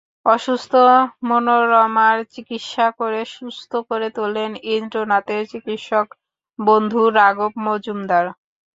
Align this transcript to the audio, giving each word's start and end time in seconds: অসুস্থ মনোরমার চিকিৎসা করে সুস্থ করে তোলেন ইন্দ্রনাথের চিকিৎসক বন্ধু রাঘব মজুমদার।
অসুস্থ 0.25 0.71
মনোরমার 1.29 2.17
চিকিৎসা 2.33 2.87
করে 2.99 3.21
সুস্থ 3.35 3.71
করে 3.89 4.07
তোলেন 4.17 4.51
ইন্দ্রনাথের 4.71 5.41
চিকিৎসক 5.51 6.07
বন্ধু 6.59 7.01
রাঘব 7.17 7.51
মজুমদার। 7.65 8.25